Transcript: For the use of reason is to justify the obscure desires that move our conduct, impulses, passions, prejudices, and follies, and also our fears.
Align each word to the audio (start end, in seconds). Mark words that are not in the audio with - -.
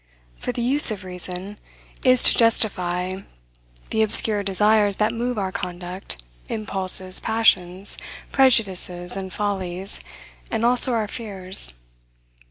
For 0.35 0.51
the 0.51 0.63
use 0.63 0.89
of 0.89 1.03
reason 1.03 1.59
is 2.03 2.23
to 2.23 2.35
justify 2.35 3.17
the 3.91 4.01
obscure 4.01 4.41
desires 4.41 4.95
that 4.95 5.11
move 5.13 5.37
our 5.37 5.51
conduct, 5.51 6.23
impulses, 6.49 7.19
passions, 7.19 7.99
prejudices, 8.31 9.15
and 9.15 9.31
follies, 9.31 9.99
and 10.49 10.65
also 10.65 10.93
our 10.93 11.07
fears. 11.07 11.75